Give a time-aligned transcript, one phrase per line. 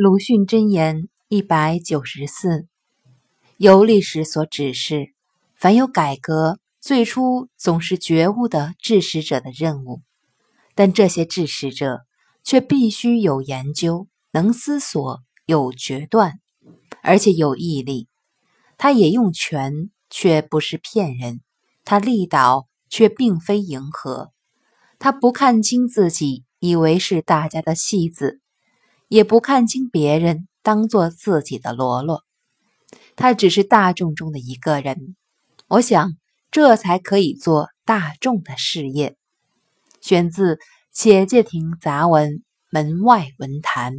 [0.00, 2.68] 鲁迅箴言一百九十四：
[3.56, 5.12] 由历史所指示，
[5.56, 10.02] 凡有改革，最初总是觉悟的致使者的任务，
[10.76, 12.02] 但这些致使者
[12.44, 16.38] 却必须有研究、能思索、有决断，
[17.02, 18.06] 而且有毅力。
[18.76, 21.38] 他也用权，却不是骗人；
[21.84, 24.30] 他力导，却并非迎合。
[25.00, 28.40] 他不看清自己，以为是大家的戏子。
[29.08, 32.22] 也不看清别人，当做自己的罗罗。
[33.16, 35.16] 他只是大众中的一个人。
[35.66, 36.12] 我想，
[36.50, 39.16] 这才可以做大众的事业。
[40.00, 40.54] 选自
[40.92, 42.30] 《且介亭杂文·
[42.70, 43.94] 门外文坛》。